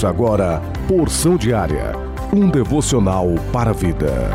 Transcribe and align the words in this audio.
Ouça 0.00 0.08
agora 0.08 0.62
Porção 0.88 1.36
Diária, 1.36 1.92
um 2.32 2.48
devocional 2.48 3.26
para 3.52 3.68
a 3.68 3.74
vida. 3.74 4.30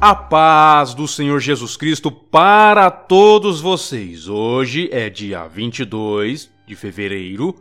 A 0.00 0.12
paz 0.12 0.92
do 0.92 1.06
Senhor 1.06 1.38
Jesus 1.38 1.76
Cristo 1.76 2.10
para 2.10 2.90
todos 2.90 3.60
vocês. 3.60 4.26
Hoje 4.28 4.88
é 4.90 5.08
dia 5.08 5.46
22 5.46 6.50
de 6.66 6.74
fevereiro, 6.74 7.54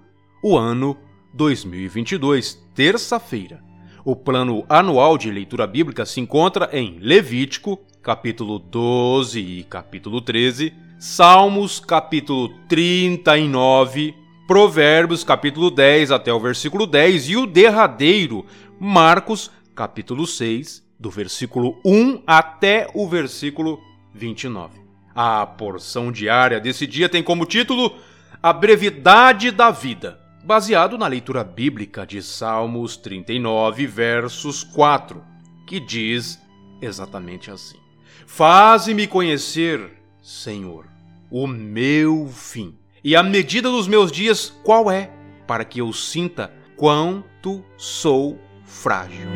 o 0.44 0.58
ano 0.58 0.98
2022, 1.32 2.60
terça-feira. 2.74 3.64
O 4.04 4.16
plano 4.16 4.66
anual 4.68 5.16
de 5.16 5.30
leitura 5.30 5.68
bíblica 5.68 6.08
se 6.08 6.20
encontra 6.20 6.72
em 6.74 6.98
Levítico, 7.00 7.80
capítulo 8.02 8.58
12 8.58 9.40
e 9.40 9.64
capítulo 9.64 10.22
13, 10.22 10.85
Salmos, 10.98 11.80
capítulo 11.80 12.50
39, 12.68 14.16
Provérbios, 14.48 15.24
capítulo 15.24 15.70
10 15.70 16.12
até 16.12 16.34
o 16.34 16.40
versículo 16.40 16.88
10 16.88 17.30
e 17.30 17.38
o 17.38 17.46
derradeiro, 17.46 18.46
Marcos, 18.80 19.52
capítulo 19.76 20.26
6, 20.26 20.84
do 21.00 21.10
versículo 21.10 21.80
1 21.86 22.24
até 22.26 22.88
o 22.94 23.08
versículo 23.08 23.80
29. 24.14 24.80
A 25.14 25.46
porção 25.46 26.12
diária 26.12 26.60
desse 26.60 26.88
dia 26.88 27.10
tem 27.10 27.22
como 27.22 27.46
título 27.46 27.96
A 28.42 28.54
Brevidade 28.54 29.52
da 29.52 29.72
Vida 29.72 30.26
baseado 30.46 30.96
na 30.96 31.08
leitura 31.08 31.44
bíblica 31.44 32.06
de 32.06 32.22
Salmos 32.22 32.96
39, 32.96 33.88
versos 33.88 34.64
4, 34.64 35.24
que 35.66 35.80
diz 35.80 36.40
exatamente 36.80 37.50
assim: 37.50 37.80
Faze-me 38.28 39.08
conhecer, 39.08 40.05
Senhor, 40.26 40.88
o 41.30 41.46
meu 41.46 42.28
fim, 42.28 42.76
e 43.04 43.16
a 43.16 43.22
medida 43.22 43.70
dos 43.70 43.88
meus 43.88 44.12
dias 44.12 44.52
qual 44.64 44.90
é, 44.90 45.12
para 45.46 45.64
que 45.64 45.80
eu 45.80 45.94
sinta 45.94 46.52
quanto 46.76 47.64
sou 47.78 48.40
frágil. 48.64 49.28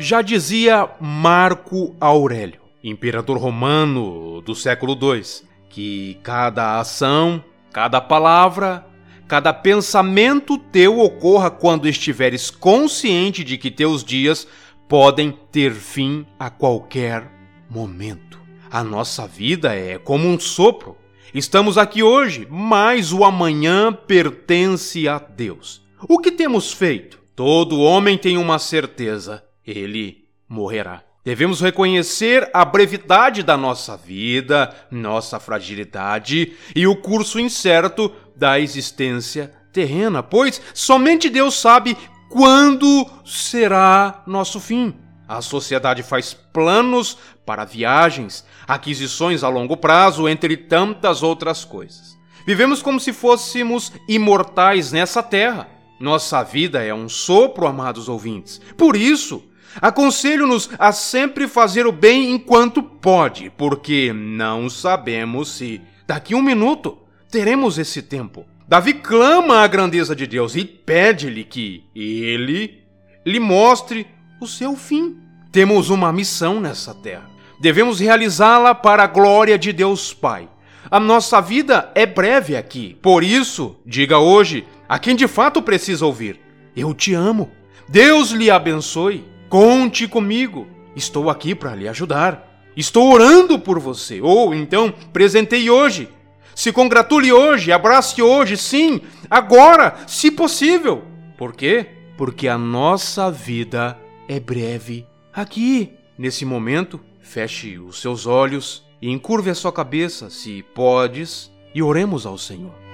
Já 0.00 0.20
dizia 0.20 0.90
Marco 1.00 1.94
Aurélio, 2.00 2.67
imperador 2.82 3.38
romano 3.38 4.40
do 4.42 4.54
século 4.54 4.92
II, 4.92 5.22
que 5.68 6.18
cada 6.22 6.78
ação, 6.78 7.42
cada 7.72 8.00
palavra, 8.00 8.86
cada 9.26 9.52
pensamento 9.52 10.56
teu 10.56 10.98
ocorra 11.00 11.50
quando 11.50 11.88
estiveres 11.88 12.50
consciente 12.50 13.44
de 13.44 13.58
que 13.58 13.70
teus 13.70 14.02
dias 14.02 14.46
podem 14.88 15.30
ter 15.52 15.72
fim 15.72 16.26
a 16.38 16.48
qualquer 16.48 17.30
momento. 17.68 18.40
A 18.70 18.82
nossa 18.82 19.26
vida 19.26 19.74
é 19.74 19.98
como 19.98 20.26
um 20.26 20.38
sopro. 20.38 20.96
Estamos 21.34 21.76
aqui 21.76 22.02
hoje, 22.02 22.46
mas 22.50 23.12
o 23.12 23.24
amanhã 23.24 23.92
pertence 23.92 25.06
a 25.06 25.18
Deus. 25.18 25.82
O 26.08 26.18
que 26.18 26.32
temos 26.32 26.72
feito? 26.72 27.18
Todo 27.36 27.80
homem 27.80 28.16
tem 28.16 28.38
uma 28.38 28.58
certeza: 28.58 29.44
ele 29.66 30.24
morrerá. 30.48 31.07
Devemos 31.28 31.60
reconhecer 31.60 32.48
a 32.54 32.64
brevidade 32.64 33.42
da 33.42 33.54
nossa 33.54 33.98
vida, 33.98 34.74
nossa 34.90 35.38
fragilidade 35.38 36.54
e 36.74 36.86
o 36.86 36.96
curso 36.96 37.38
incerto 37.38 38.10
da 38.34 38.58
existência 38.58 39.52
terrena, 39.70 40.22
pois 40.22 40.58
somente 40.72 41.28
Deus 41.28 41.60
sabe 41.60 41.98
quando 42.30 43.06
será 43.26 44.22
nosso 44.26 44.58
fim. 44.58 44.96
A 45.28 45.42
sociedade 45.42 46.02
faz 46.02 46.32
planos 46.32 47.18
para 47.44 47.66
viagens, 47.66 48.42
aquisições 48.66 49.44
a 49.44 49.50
longo 49.50 49.76
prazo, 49.76 50.26
entre 50.30 50.56
tantas 50.56 51.22
outras 51.22 51.62
coisas. 51.62 52.16
Vivemos 52.46 52.80
como 52.80 52.98
se 52.98 53.12
fôssemos 53.12 53.92
imortais 54.08 54.92
nessa 54.92 55.22
terra. 55.22 55.68
Nossa 56.00 56.42
vida 56.42 56.82
é 56.82 56.94
um 56.94 57.08
sopro, 57.08 57.66
amados 57.66 58.08
ouvintes. 58.08 58.60
Por 58.76 58.96
isso, 58.96 59.42
Aconselho-nos 59.80 60.70
a 60.78 60.92
sempre 60.92 61.46
fazer 61.46 61.86
o 61.86 61.92
bem 61.92 62.32
enquanto 62.32 62.82
pode, 62.82 63.50
porque 63.50 64.12
não 64.12 64.68
sabemos 64.68 65.50
se 65.50 65.80
daqui 66.06 66.34
um 66.34 66.42
minuto 66.42 66.98
teremos 67.30 67.78
esse 67.78 68.02
tempo. 68.02 68.44
Davi 68.66 68.94
clama 68.94 69.58
a 69.60 69.66
grandeza 69.66 70.16
de 70.16 70.26
Deus 70.26 70.56
e 70.56 70.64
pede-lhe 70.64 71.44
que 71.44 71.84
ele 71.94 72.82
lhe 73.24 73.40
mostre 73.40 74.06
o 74.40 74.46
seu 74.46 74.74
fim. 74.76 75.16
Temos 75.52 75.90
uma 75.90 76.12
missão 76.12 76.60
nessa 76.60 76.94
terra. 76.94 77.30
Devemos 77.60 78.00
realizá-la 78.00 78.74
para 78.74 79.04
a 79.04 79.06
glória 79.06 79.58
de 79.58 79.72
Deus 79.72 80.12
Pai. 80.12 80.48
A 80.90 81.00
nossa 81.00 81.40
vida 81.40 81.90
é 81.94 82.06
breve 82.06 82.56
aqui. 82.56 82.96
Por 83.02 83.22
isso, 83.22 83.76
diga 83.84 84.18
hoje 84.18 84.66
a 84.88 84.98
quem 84.98 85.14
de 85.14 85.28
fato 85.28 85.60
precisa 85.60 86.06
ouvir: 86.06 86.40
Eu 86.74 86.94
te 86.94 87.12
amo. 87.12 87.50
Deus 87.88 88.30
lhe 88.30 88.50
abençoe. 88.50 89.24
Conte 89.48 90.08
comigo. 90.08 90.66
Estou 90.96 91.28
aqui 91.28 91.54
para 91.54 91.74
lhe 91.74 91.88
ajudar. 91.88 92.62
Estou 92.76 93.12
orando 93.12 93.58
por 93.58 93.78
você. 93.78 94.20
Ou 94.20 94.54
então, 94.54 94.92
presentei 95.12 95.68
hoje. 95.68 96.08
Se 96.54 96.72
congratule 96.72 97.32
hoje, 97.32 97.70
abrace 97.70 98.20
hoje, 98.20 98.56
sim, 98.56 99.00
agora, 99.30 99.94
se 100.08 100.28
possível. 100.28 101.04
Por 101.36 101.54
quê? 101.54 101.86
Porque 102.16 102.48
a 102.48 102.58
nossa 102.58 103.30
vida 103.30 103.96
é 104.28 104.40
breve. 104.40 105.06
Aqui, 105.32 105.92
nesse 106.18 106.44
momento, 106.44 106.98
feche 107.20 107.78
os 107.78 108.00
seus 108.00 108.26
olhos 108.26 108.84
e 109.00 109.08
encurve 109.08 109.50
a 109.50 109.54
sua 109.54 109.72
cabeça, 109.72 110.30
se 110.30 110.64
podes, 110.74 111.48
e 111.72 111.80
oremos 111.80 112.26
ao 112.26 112.36
Senhor. 112.36 112.87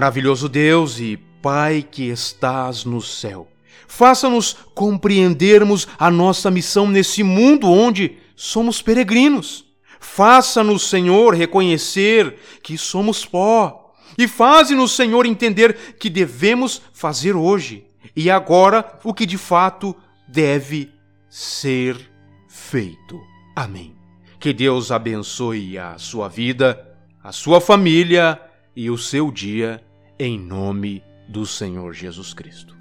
Maravilhoso 0.00 0.48
Deus 0.48 0.98
e 0.98 1.18
Pai 1.42 1.82
que 1.82 2.04
estás 2.04 2.86
no 2.86 3.02
céu, 3.02 3.46
faça-nos 3.86 4.56
compreendermos 4.74 5.86
a 5.98 6.10
nossa 6.10 6.50
missão 6.50 6.88
nesse 6.88 7.22
mundo 7.22 7.70
onde 7.70 8.16
somos 8.34 8.80
peregrinos. 8.80 9.66
Faça-nos, 10.00 10.88
Senhor, 10.88 11.34
reconhecer 11.34 12.34
que 12.62 12.78
somos 12.78 13.26
pó. 13.26 13.92
E 14.16 14.26
faze-nos, 14.26 14.92
Senhor, 14.92 15.26
entender 15.26 15.94
que 16.00 16.08
devemos 16.08 16.80
fazer 16.94 17.36
hoje 17.36 17.84
e 18.16 18.30
agora 18.30 18.98
o 19.04 19.12
que 19.12 19.26
de 19.26 19.36
fato 19.36 19.94
deve 20.26 20.90
ser 21.28 22.10
feito. 22.48 23.20
Amém. 23.54 23.94
Que 24.40 24.54
Deus 24.54 24.90
abençoe 24.90 25.76
a 25.76 25.98
sua 25.98 26.26
vida, 26.26 26.96
a 27.22 27.32
sua 27.32 27.60
família 27.60 28.40
e 28.74 28.88
o 28.88 28.96
seu 28.96 29.30
dia 29.30 29.84
em 30.20 30.38
nome 30.38 31.02
do 31.26 31.46
Senhor 31.46 31.94
Jesus 31.94 32.34
Cristo. 32.34 32.76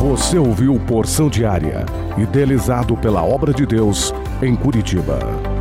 Você 0.00 0.36
ouviu 0.36 0.80
Porção 0.80 1.28
Diária, 1.28 1.86
idealizado 2.18 2.96
pela 2.96 3.22
obra 3.22 3.52
de 3.54 3.64
Deus 3.64 4.12
em 4.42 4.56
Curitiba. 4.56 5.55